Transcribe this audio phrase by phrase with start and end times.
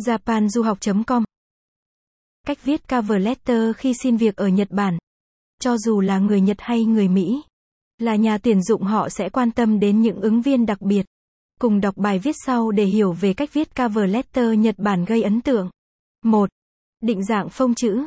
[0.00, 1.24] japanduhoc.com
[2.46, 4.98] Cách viết cover letter khi xin việc ở Nhật Bản.
[5.60, 7.42] Cho dù là người Nhật hay người Mỹ,
[7.98, 11.06] là nhà tuyển dụng họ sẽ quan tâm đến những ứng viên đặc biệt.
[11.60, 15.22] Cùng đọc bài viết sau để hiểu về cách viết cover letter Nhật Bản gây
[15.22, 15.70] ấn tượng.
[16.24, 16.48] 1.
[17.00, 18.06] Định dạng phông chữ.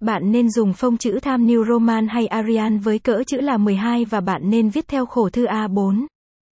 [0.00, 4.04] Bạn nên dùng phông chữ Times New Roman hay Arial với cỡ chữ là 12
[4.04, 6.06] và bạn nên viết theo khổ thư A4.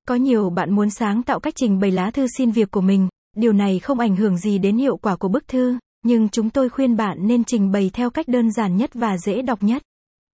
[0.08, 3.08] Có nhiều bạn muốn sáng tạo cách trình bày lá thư xin việc của mình,
[3.38, 6.70] điều này không ảnh hưởng gì đến hiệu quả của bức thư, nhưng chúng tôi
[6.70, 9.84] khuyên bạn nên trình bày theo cách đơn giản nhất và dễ đọc nhất.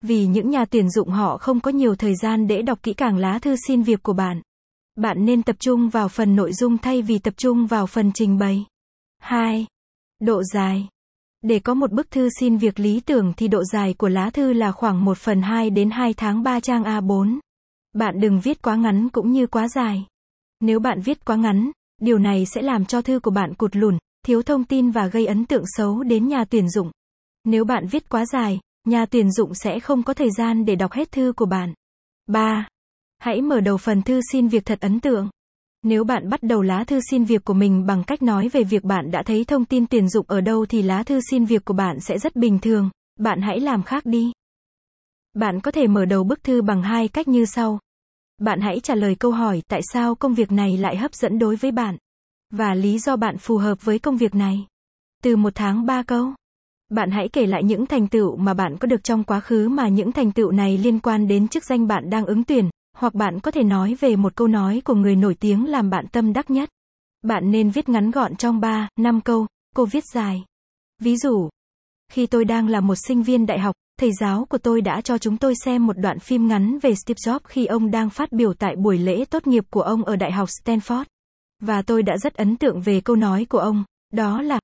[0.02, 3.18] Vì những nhà tuyển dụng họ không có nhiều thời gian để đọc kỹ càng
[3.18, 4.42] lá thư xin việc của bạn.
[4.96, 8.38] Bạn nên tập trung vào phần nội dung thay vì tập trung vào phần trình
[8.38, 8.66] bày.
[9.20, 9.66] 2.
[10.20, 10.88] Độ dài.
[11.42, 14.54] Để có một bức thư xin việc lý tưởng thì độ dài của lá thư
[14.54, 17.40] là khoảng 1 phần 2 đến 2 tháng 3 trang A4.
[17.94, 20.06] Bạn đừng viết quá ngắn cũng như quá dài.
[20.60, 21.72] Nếu bạn viết quá ngắn,
[22.04, 25.26] điều này sẽ làm cho thư của bạn cụt lùn, thiếu thông tin và gây
[25.26, 26.92] ấn tượng xấu đến nhà tuyển dụng.
[27.44, 30.92] Nếu bạn viết quá dài, nhà tuyển dụng sẽ không có thời gian để đọc
[30.92, 31.74] hết thư của bạn.
[32.28, 32.68] 3.
[33.20, 35.30] Hãy mở đầu phần thư xin việc thật ấn tượng.
[35.84, 38.84] Nếu bạn bắt đầu lá thư xin việc của mình bằng cách nói về việc
[38.84, 41.74] bạn đã thấy thông tin tuyển dụng ở đâu thì lá thư xin việc của
[41.74, 42.90] bạn sẽ rất bình thường,
[43.20, 44.32] bạn hãy làm khác đi.
[45.34, 47.80] Bạn có thể mở đầu bức thư bằng hai cách như sau.
[48.38, 51.56] Bạn hãy trả lời câu hỏi tại sao công việc này lại hấp dẫn đối
[51.56, 51.98] với bạn
[52.58, 54.66] và lý do bạn phù hợp với công việc này.
[55.24, 56.34] Từ một tháng ba câu.
[56.90, 59.88] Bạn hãy kể lại những thành tựu mà bạn có được trong quá khứ mà
[59.88, 63.40] những thành tựu này liên quan đến chức danh bạn đang ứng tuyển, hoặc bạn
[63.40, 66.50] có thể nói về một câu nói của người nổi tiếng làm bạn tâm đắc
[66.50, 66.70] nhất.
[67.24, 70.44] Bạn nên viết ngắn gọn trong 3, 5 câu, cô viết dài.
[71.02, 71.50] Ví dụ,
[72.12, 75.18] khi tôi đang là một sinh viên đại học, thầy giáo của tôi đã cho
[75.18, 78.54] chúng tôi xem một đoạn phim ngắn về Steve Jobs khi ông đang phát biểu
[78.54, 81.06] tại buổi lễ tốt nghiệp của ông ở Đại học Stanford.
[81.66, 83.84] Và tôi đã rất ấn tượng về câu nói của ông,
[84.14, 84.60] đó là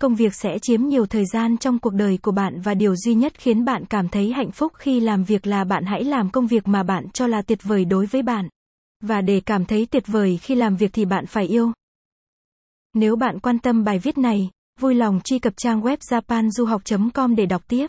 [0.00, 3.14] công việc sẽ chiếm nhiều thời gian trong cuộc đời của bạn và điều duy
[3.14, 6.46] nhất khiến bạn cảm thấy hạnh phúc khi làm việc là bạn hãy làm công
[6.46, 8.48] việc mà bạn cho là tuyệt vời đối với bạn.
[9.00, 11.72] Và để cảm thấy tuyệt vời khi làm việc thì bạn phải yêu.
[12.94, 14.50] Nếu bạn quan tâm bài viết này,
[14.80, 17.86] vui lòng truy cập trang web japanduhoc.com để đọc tiếp.